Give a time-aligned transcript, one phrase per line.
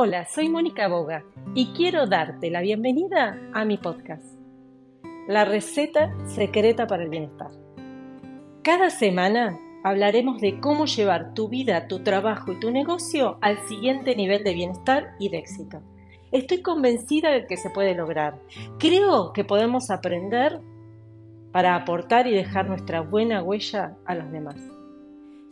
[0.00, 1.24] Hola, soy Mónica Boga
[1.56, 4.38] y quiero darte la bienvenida a mi podcast,
[5.26, 7.50] La receta secreta para el bienestar.
[8.62, 14.14] Cada semana hablaremos de cómo llevar tu vida, tu trabajo y tu negocio al siguiente
[14.14, 15.82] nivel de bienestar y de éxito.
[16.30, 18.38] Estoy convencida de que se puede lograr.
[18.78, 20.60] Creo que podemos aprender
[21.50, 24.60] para aportar y dejar nuestra buena huella a los demás.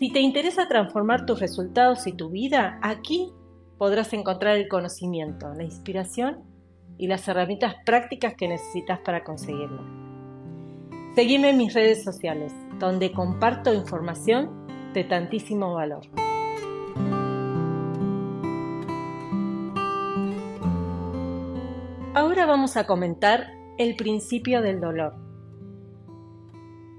[0.00, 3.30] Si te interesa transformar tus resultados y tu vida, aquí
[3.82, 6.44] podrás encontrar el conocimiento, la inspiración
[6.98, 9.82] y las herramientas prácticas que necesitas para conseguirlo.
[11.16, 16.04] Seguime en mis redes sociales, donde comparto información de tantísimo valor.
[22.14, 25.16] Ahora vamos a comentar el principio del dolor.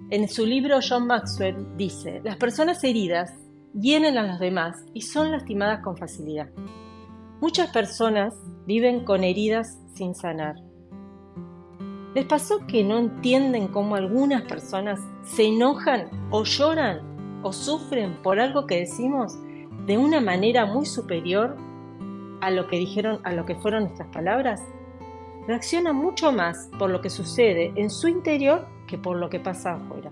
[0.09, 3.31] En su libro John Maxwell dice, las personas heridas
[3.73, 6.49] vienen a los demás y son lastimadas con facilidad.
[7.41, 10.55] Muchas personas viven con heridas sin sanar.
[12.13, 17.01] ¿Les pasó que no entienden cómo algunas personas se enojan o lloran
[17.41, 19.37] o sufren por algo que decimos
[19.87, 21.57] de una manera muy superior
[22.39, 24.61] a lo que dijeron, a lo que fueron nuestras palabras?
[25.47, 29.73] Reaccionan mucho más por lo que sucede en su interior que por lo que pasa
[29.73, 30.11] afuera.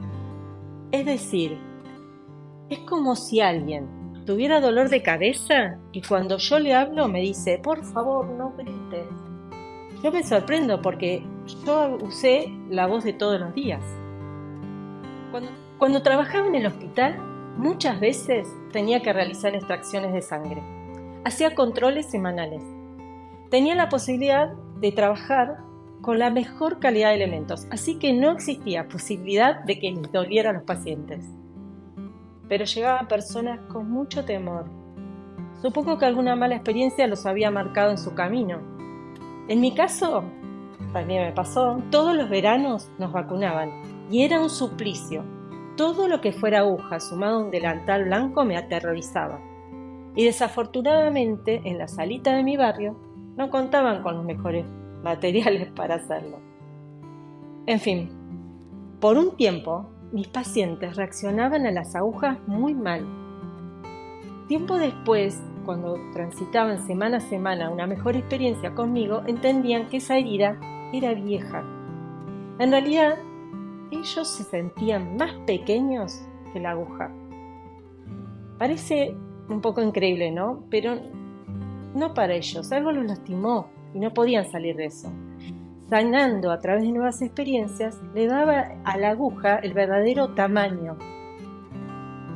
[0.91, 1.58] Es decir,
[2.72, 7.59] es como si alguien tuviera dolor de cabeza y cuando yo le hablo me dice,
[7.61, 9.08] por favor, no grites.
[10.02, 11.22] Yo me sorprendo porque
[11.66, 13.83] yo usé la voz de todos los días.
[15.31, 17.19] Cuando, cuando trabajaba en el hospital,
[17.58, 20.64] muchas veces tenía que realizar extracciones de sangre.
[21.25, 22.64] Hacía controles semanales.
[23.49, 25.58] Tenía la posibilidad de trabajar
[26.02, 30.52] con la mejor calidad de elementos, así que no existía posibilidad de que les doliera
[30.52, 31.25] a los pacientes
[32.52, 34.66] pero llegaban personas con mucho temor.
[35.61, 38.59] Supongo que alguna mala experiencia los había marcado en su camino.
[39.47, 40.25] En mi caso,
[40.91, 43.71] también me pasó, todos los veranos nos vacunaban
[44.11, 45.23] y era un suplicio.
[45.77, 49.39] Todo lo que fuera aguja sumado a un delantal blanco me aterrorizaba.
[50.14, 52.99] Y desafortunadamente en la salita de mi barrio
[53.37, 54.65] no contaban con los mejores
[55.03, 56.42] materiales para hacerlo.
[57.65, 58.11] En fin,
[58.99, 63.05] por un tiempo mis pacientes reaccionaban a las agujas muy mal.
[64.48, 70.60] Tiempo después, cuando transitaban semana a semana una mejor experiencia conmigo, entendían que esa herida
[70.92, 71.64] era vieja.
[72.60, 73.17] En realidad,
[73.92, 76.21] ellos se sentían más pequeños
[76.52, 77.11] que la aguja.
[78.58, 79.16] Parece
[79.50, 80.66] un poco increíble, ¿no?
[80.70, 80.95] Pero
[81.95, 85.11] no para ellos, algo los lastimó y no podían salir de eso
[85.91, 90.95] sanando a través de nuevas experiencias, le daba a la aguja el verdadero tamaño.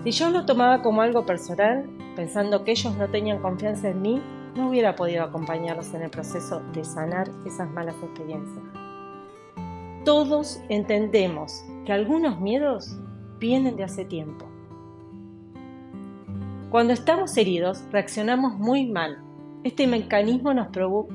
[0.03, 4.21] Si yo lo tomaba como algo personal, pensando que ellos no tenían confianza en mí,
[4.57, 8.61] no hubiera podido acompañarlos en el proceso de sanar esas malas experiencias.
[10.03, 12.97] Todos entendemos que algunos miedos
[13.39, 14.45] vienen de hace tiempo.
[16.71, 19.23] Cuando estamos heridos, reaccionamos muy mal.
[19.63, 20.67] Este mecanismo nos,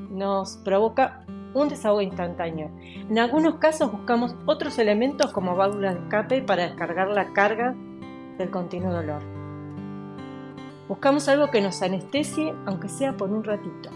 [0.09, 1.20] nos provoca
[1.53, 2.71] un desahogo instantáneo.
[3.09, 7.75] En algunos casos buscamos otros elementos como válvulas de escape para descargar la carga
[8.37, 9.21] del continuo dolor.
[10.87, 13.89] Buscamos algo que nos anestesie, aunque sea por un ratito.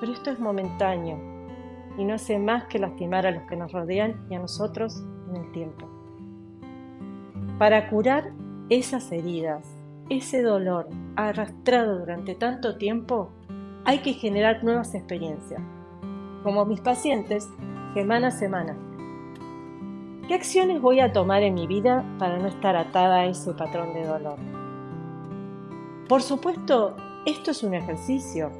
[0.00, 1.18] Pero esto es momentáneo
[1.96, 5.36] y no hace más que lastimar a los que nos rodean y a nosotros en
[5.36, 5.88] el tiempo.
[7.58, 8.32] Para curar
[8.68, 9.66] esas heridas,
[10.10, 13.30] ese dolor arrastrado durante tanto tiempo,
[13.84, 15.62] hay que generar nuevas experiencias,
[16.46, 17.50] como mis pacientes,
[17.92, 18.76] semana a semana.
[20.28, 23.92] ¿Qué acciones voy a tomar en mi vida para no estar atada a ese patrón
[23.94, 24.38] de dolor?
[26.08, 26.94] Por supuesto,
[27.26, 28.52] esto es un ejercicio.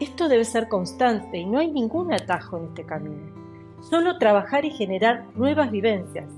[0.00, 3.32] Esto debe ser constante y no hay ningún atajo en este camino.
[3.80, 6.28] Solo trabajar y generar nuevas vivencias.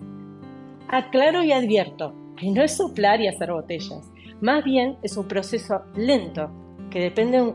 [0.88, 4.12] Aclaro y advierto que no es soplar y hacer botellas.
[4.42, 6.50] Más bien es un proceso lento
[6.91, 7.54] que depende de un,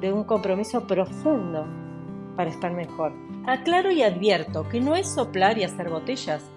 [0.00, 1.66] de un compromiso profundo
[2.38, 3.12] para estar mejor.
[3.48, 6.48] Aclaro y advierto que no es soplar y hacer botellas,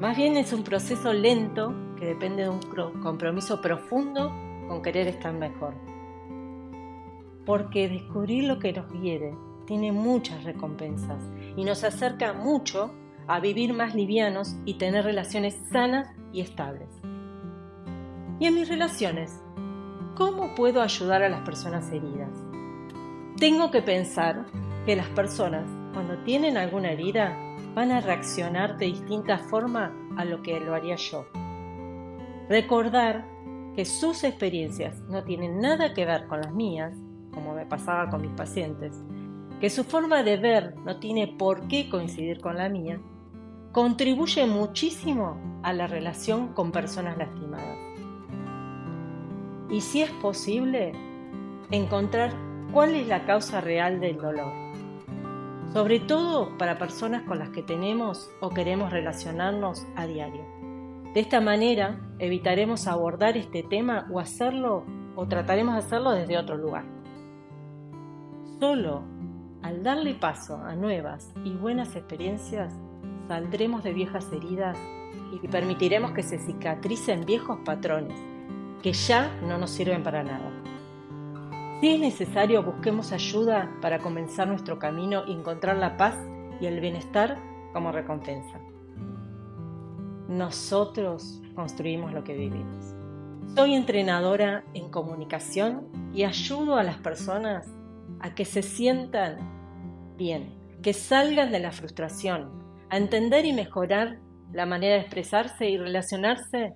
[0.00, 2.60] más bien es un proceso lento que depende de un
[3.02, 4.32] compromiso profundo
[4.68, 5.74] con querer estar mejor.
[7.44, 9.34] Porque descubrir lo que nos quiere
[9.66, 11.22] tiene muchas recompensas
[11.56, 12.90] y nos acerca mucho
[13.26, 16.88] a vivir más livianos y tener relaciones sanas y estables.
[18.40, 19.42] Y en mis relaciones,
[20.16, 22.30] ¿cómo puedo ayudar a las personas heridas?
[23.38, 24.46] Tengo que pensar
[24.88, 27.36] que las personas, cuando tienen alguna herida,
[27.74, 31.26] van a reaccionar de distinta forma a lo que lo haría yo.
[32.48, 33.26] Recordar
[33.76, 36.94] que sus experiencias no tienen nada que ver con las mías,
[37.34, 39.04] como me pasaba con mis pacientes,
[39.60, 42.98] que su forma de ver no tiene por qué coincidir con la mía,
[43.72, 47.76] contribuye muchísimo a la relación con personas lastimadas.
[49.68, 50.92] Y si es posible,
[51.70, 52.32] encontrar
[52.72, 54.67] cuál es la causa real del dolor,
[55.72, 60.44] sobre todo para personas con las que tenemos o queremos relacionarnos a diario.
[61.14, 64.84] De esta manera evitaremos abordar este tema o hacerlo
[65.16, 66.84] o trataremos de hacerlo desde otro lugar.
[68.60, 69.02] Solo
[69.62, 72.72] al darle paso a nuevas y buenas experiencias,
[73.26, 74.78] saldremos de viejas heridas
[75.32, 78.18] y permitiremos que se cicatricen viejos patrones
[78.82, 80.57] que ya no nos sirven para nada.
[81.80, 86.16] Si es necesario, busquemos ayuda para comenzar nuestro camino y encontrar la paz
[86.60, 87.38] y el bienestar
[87.72, 88.58] como recompensa.
[90.28, 92.96] Nosotros construimos lo que vivimos.
[93.54, 97.72] Soy entrenadora en comunicación y ayudo a las personas
[98.18, 99.36] a que se sientan
[100.16, 100.52] bien,
[100.82, 102.50] que salgan de la frustración,
[102.90, 104.18] a entender y mejorar
[104.52, 106.74] la manera de expresarse y relacionarse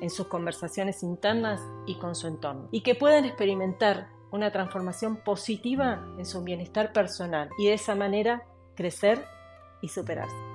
[0.00, 6.04] en sus conversaciones internas y con su entorno, y que puedan experimentar una transformación positiva
[6.18, 8.42] en su bienestar personal y de esa manera
[8.74, 9.24] crecer
[9.82, 10.47] y superarse.